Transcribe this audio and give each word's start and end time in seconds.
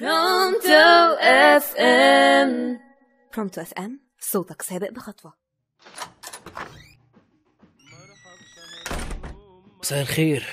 برونتو 0.00 1.16
FM 1.20 2.80
برونتو 3.34 3.60
FM 3.60 4.00
صوتك 4.20 4.62
سابق 4.62 4.90
بخطوة. 4.90 5.34
مساء 9.80 10.02
الخير. 10.02 10.46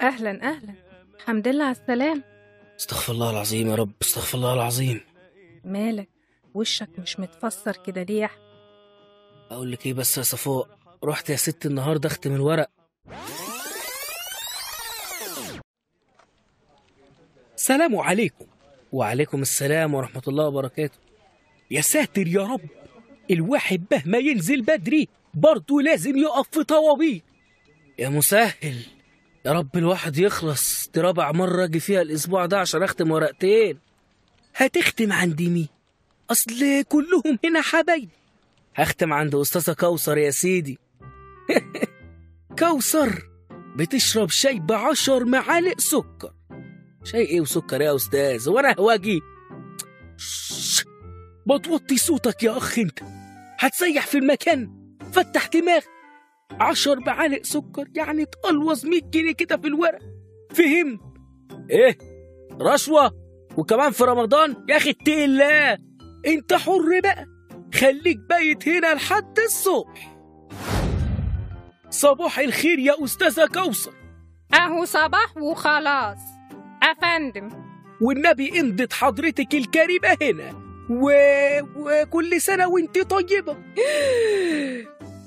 أهلا 0.00 0.30
أهلا. 0.30 0.74
الحمد 1.14 1.48
لله 1.48 1.64
على 1.64 1.76
السلام. 1.76 2.24
استغفر 2.80 3.12
الله 3.12 3.30
العظيم 3.30 3.68
يا 3.68 3.74
رب 3.74 3.92
استغفر 4.02 4.38
الله 4.38 4.54
العظيم. 4.54 5.00
مالك؟ 5.64 6.08
وشك 6.54 6.98
مش 6.98 7.20
متفسر 7.20 7.76
كده 7.86 8.02
ليه 8.02 8.20
يا 8.20 8.26
أحمد؟ 8.26 8.40
أقول 9.50 9.72
لك 9.72 9.86
إيه 9.86 9.94
بس 9.94 10.18
يا 10.18 10.22
صفاء 10.22 10.78
رحت 11.04 11.30
يا 11.30 11.36
ست 11.36 11.66
النهارده 11.66 12.08
أختم 12.08 12.34
الورق. 12.34 12.70
سلام 17.56 17.96
عليكم. 17.96 18.46
وعليكم 18.92 19.42
السلام 19.42 19.94
ورحمة 19.94 20.22
الله 20.28 20.46
وبركاته. 20.46 20.98
يا 21.70 21.80
ساتر 21.80 22.26
يا 22.26 22.42
رب 22.42 22.68
الواحد 23.30 23.84
مهما 23.92 24.18
ينزل 24.18 24.62
بدري 24.62 25.08
برضه 25.34 25.82
لازم 25.82 26.16
يقف 26.16 26.48
في 26.52 26.64
طوابير. 26.64 27.22
يا 27.98 28.08
مسهل 28.08 28.76
يا 29.46 29.52
رب 29.52 29.76
الواحد 29.76 30.18
يخلص 30.18 30.88
دي 30.94 31.00
رابع 31.00 31.32
مرة 31.32 31.64
أجي 31.64 31.80
فيها 31.80 32.02
الأسبوع 32.02 32.46
ده 32.46 32.58
عشان 32.58 32.82
أختم 32.82 33.10
ورقتين. 33.10 33.78
هتختم 34.56 35.12
عند 35.12 35.42
مين؟ 35.42 35.68
أصل 36.30 36.82
كلهم 36.88 37.38
هنا 37.44 37.60
حبايبي 37.60 38.08
هختم 38.76 39.12
عند 39.12 39.34
أستاذة 39.34 39.72
كوثر 39.72 40.18
يا 40.18 40.30
سيدي. 40.30 40.78
كوثر 42.58 43.22
بتشرب 43.76 44.30
شاي 44.30 44.60
بعشر 44.60 45.24
معالق 45.24 45.80
سكر. 45.80 46.32
شاي 47.04 47.20
إيه 47.20 47.40
وسكر 47.40 47.80
يا 47.80 47.96
أستاذ؟ 47.96 48.48
وأنا 48.48 48.74
هواجي 48.78 49.20
ما 51.46 51.58
توطي 51.58 51.96
صوتك 51.96 52.42
يا 52.42 52.56
أخ 52.56 52.78
أنت. 52.78 52.98
هتسيح 53.58 54.06
في 54.06 54.18
المكان. 54.18 54.70
فتح 55.12 55.46
دماغ. 55.46 55.80
عشر 56.60 57.00
معالق 57.00 57.42
سكر 57.44 57.88
يعني 57.94 58.24
تقلوظ 58.24 58.86
100 58.86 59.00
جنيه 59.10 59.32
كده 59.32 59.56
في 59.56 59.66
الورق. 59.66 59.98
فهم 60.50 61.00
إيه؟ 61.70 61.98
رشوة. 62.60 63.12
وكمان 63.56 63.90
في 63.90 64.04
رمضان؟ 64.04 64.56
يا 64.68 64.76
أخي 64.76 64.90
اتقي 64.90 65.24
الله 65.24 65.78
أنت 66.26 66.54
حر 66.54 67.00
بقى. 67.02 67.26
خليك 67.74 68.18
بايت 68.18 68.68
هنا 68.68 68.94
لحد 68.94 69.38
الصبح. 69.38 70.16
صباح 71.90 72.38
الخير 72.38 72.78
يا 72.78 73.04
أستاذة 73.04 73.46
كوثر. 73.46 73.92
أهو 74.54 74.84
صباح 74.84 75.36
وخلاص. 75.36 76.18
أفندم. 76.92 77.48
والنبي 78.00 78.60
امضت 78.60 78.92
حضرتك 78.92 79.54
الكريمة 79.54 80.16
هنا. 80.22 80.70
و... 80.90 81.10
وكل 81.76 82.40
سنة 82.40 82.68
وانت 82.68 82.98
طيبة. 82.98 83.52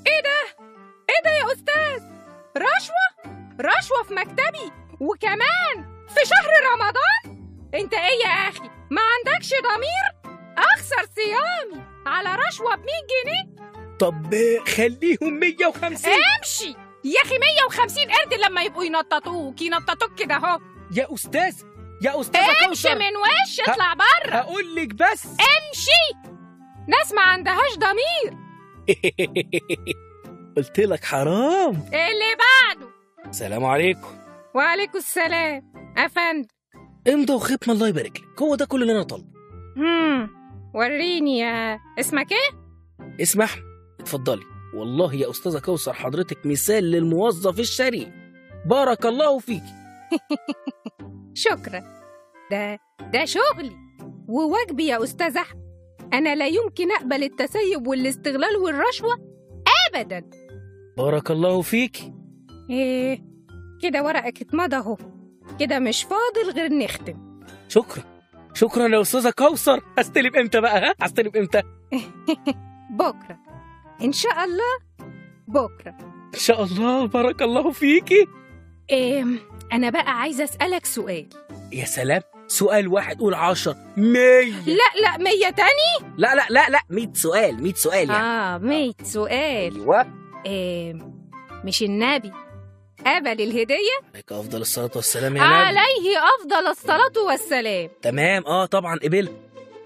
إيه 0.06 0.20
ده؟ 0.24 0.64
إيه 1.10 1.22
ده 1.24 1.30
يا 1.30 1.52
أستاذ؟ 1.52 2.02
رشوة؟ 2.56 3.34
رشوة 3.60 4.02
في 4.08 4.14
مكتبي؟ 4.14 4.72
وكمان 5.00 6.04
في 6.08 6.20
شهر 6.28 6.50
رمضان؟ 6.72 7.44
أنت 7.74 7.94
إيه 7.94 8.24
يا 8.24 8.48
أخي؟ 8.48 8.70
ما 8.90 9.00
عندكش 9.16 9.50
ضمير؟ 9.50 10.34
أخسر 10.58 11.06
صيامي 11.14 11.84
على 12.06 12.36
رشوة 12.48 12.74
ب 12.76 12.78
100 12.80 12.86
جنيه؟ 13.10 13.64
طب 13.98 14.34
خليهم 14.76 15.34
150 15.40 16.12
امشي! 16.38 16.76
يا 17.04 17.20
أخي 17.24 17.38
150 17.38 18.04
قرد 18.04 18.34
لما 18.34 18.62
يبقوا 18.62 18.84
ينططوك 18.84 19.62
ينططوك 19.62 20.14
كده 20.18 20.34
أهو. 20.34 20.60
يا 20.92 21.14
أستاذ 21.14 21.54
يا 22.02 22.20
أستاذة 22.20 22.44
امشي 22.68 22.88
كوثر. 22.88 22.98
من 22.98 23.16
وش 23.16 23.60
اطلع 23.68 23.94
بره 23.94 24.34
هقول 24.36 24.74
لك 24.76 24.94
بس. 24.94 25.26
امشي. 25.26 26.30
ناس 26.88 27.12
ما 27.12 27.20
عندهاش 27.22 27.78
ضمير. 27.78 28.38
قلت 30.56 30.80
لك 30.80 31.04
حرام. 31.04 31.70
اللي 31.74 32.36
بعده. 32.44 32.88
سلام 33.30 33.64
عليكم. 33.64 34.08
وعليكم 34.54 34.98
السلام. 34.98 35.72
أفندم. 35.96 36.48
امضى 37.08 37.32
وختم 37.32 37.72
الله 37.72 37.88
يبارك 37.88 38.16
لك. 38.20 38.42
هو 38.42 38.54
ده 38.54 38.64
كل 38.66 38.82
اللي 38.82 38.92
أنا 38.92 39.02
طالبه 39.02 39.28
هم. 39.76 40.30
وريني 40.74 41.38
يا 41.38 41.78
اسمك 42.00 42.32
إيه؟ 42.32 42.64
اسم 43.22 43.42
أحمد. 43.42 43.62
اتفضلي. 44.00 44.42
والله 44.74 45.14
يا 45.14 45.30
أستاذة 45.30 45.58
كوثر 45.58 45.92
حضرتك 45.92 46.46
مثال 46.46 46.84
للموظف 46.90 47.58
الشريف. 47.60 48.08
بارك 48.66 49.06
الله 49.06 49.38
فيك. 49.38 49.62
شكرا. 51.34 51.82
ده 52.50 52.78
ده 53.12 53.24
شغلي. 53.24 53.76
وواجبي 54.28 54.86
يا 54.86 55.02
أستاذ 55.04 55.36
أحمد. 55.36 55.64
أنا 56.12 56.34
لا 56.34 56.46
يمكن 56.46 56.92
أقبل 56.92 57.22
التسيب 57.22 57.86
والاستغلال 57.86 58.56
والرشوة 58.56 59.14
ابدا. 59.94 60.30
بارك 60.96 61.30
الله 61.30 61.62
فيك. 61.62 61.96
إيه 62.70 63.24
كده 63.82 64.02
ورقك 64.02 64.40
اتمضى 64.42 64.76
أهو. 64.76 64.96
كده 65.60 65.78
مش 65.78 66.02
فاضل 66.04 66.50
غير 66.54 66.72
نختم. 66.72 67.40
شكرا. 67.68 68.02
شكرا 68.54 68.88
يا 68.88 69.00
أستاذة 69.00 69.30
كوثر. 69.30 69.80
هستلم 69.98 70.36
إمتى 70.36 70.60
بقى؟ 70.60 70.78
ها؟ 70.90 70.94
هستلم 71.00 71.32
إمتى؟ 71.36 71.62
بكرة. 72.98 73.38
إن 74.02 74.12
شاء 74.12 74.44
الله 74.44 74.78
بكرة. 75.48 75.94
إن 76.34 76.38
شاء 76.38 76.64
الله. 76.64 77.06
بارك 77.06 77.42
الله 77.42 77.70
فيكي 77.70 78.26
إيه 78.90 79.24
أنا 79.72 79.90
بقى 79.90 80.10
عايزة 80.20 80.44
أسألك 80.44 80.86
سؤال. 80.86 81.26
يا 81.72 81.84
سلام 81.84 82.22
سؤال 82.46 82.88
واحد 82.88 83.18
قول 83.20 83.34
عشر. 83.34 83.76
مية. 83.96 84.52
لا 84.66 85.00
لا 85.02 85.18
مية 85.18 85.50
تاني؟ 85.50 86.12
لا 86.18 86.34
لا 86.34 86.46
لا 86.50 86.68
لا 86.68 86.80
مية 86.90 87.12
سؤال 87.14 87.62
مية 87.62 87.74
سؤال 87.74 88.10
يعني. 88.10 88.24
آه 88.24 88.58
مية 88.58 88.92
سؤال. 89.02 89.74
أيوه. 89.74 90.06
إيه 90.46 90.98
مش 91.64 91.82
النبي 91.82 92.32
قبل 93.06 93.40
الهدية؟ 93.40 93.96
عليك 94.14 94.32
أفضل 94.32 94.60
الصلاة 94.60 94.90
والسلام 94.96 95.36
يا 95.36 95.42
نبي. 95.42 95.54
عليه 95.54 96.18
أفضل 96.40 96.66
الصلاة 96.66 97.24
والسلام. 97.26 97.90
تمام 98.02 98.46
آه 98.46 98.66
طبعا 98.66 98.98
قبلها 98.98 99.32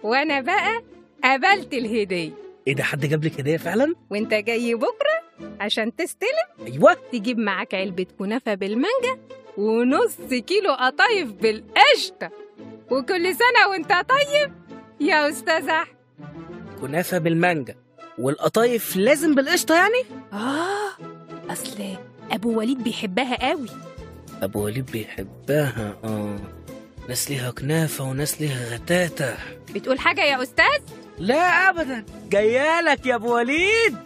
وأنا 0.03 0.41
بقى 0.41 0.83
قبلت 1.25 1.73
الهدية. 1.75 2.33
إيه 2.67 2.75
ده 2.75 2.85
حد 2.85 3.07
جاب 3.07 3.25
لك 3.25 3.41
هدية 3.41 3.57
فعلا؟ 3.57 3.95
وأنت 4.11 4.35
جاي 4.35 4.75
بكرة؟ 4.75 5.18
عشان 5.61 5.97
تستلم 5.97 6.67
أيوه. 6.67 6.97
تجيب 7.13 7.39
معاك 7.39 7.75
علبة 7.75 8.07
كنافة 8.19 8.55
بالمانجا 8.55 9.19
ونص 9.57 10.17
كيلو 10.47 10.73
قطايف 10.75 11.33
بالقشطة. 11.33 12.31
وكل 12.91 13.35
سنة 13.35 13.69
وأنت 13.71 13.89
طيب 14.09 14.53
يا 15.01 15.29
أستاذ 15.29 15.69
أحمد 15.69 15.97
كنافة 16.81 17.19
بالمانجا. 17.19 17.75
والقطايف 18.19 18.97
لازم 18.97 19.35
بالقشطة 19.35 19.75
يعني؟ 19.75 20.05
آه 20.33 20.89
أصل 21.53 21.97
أبو 22.33 22.59
وليد 22.59 22.83
بيحبها 22.83 23.49
قوي. 23.51 23.69
أبو 24.43 24.65
وليد 24.65 24.91
بيحبها 24.91 25.97
آه. 26.05 26.39
ناس 27.09 27.31
ليها 27.31 27.51
كنافة 27.51 28.05
وناس 28.05 28.41
ليها 28.41 28.75
غتاتة. 28.75 29.35
بتقول 29.75 29.99
حاجة 29.99 30.25
يا 30.25 30.43
أستاذ؟ 30.43 30.83
لا 31.19 31.71
ابدا. 31.71 32.05
جايالك 32.31 33.07
يا 33.07 33.15
أبو 33.15 33.35
وليد. 33.35 33.97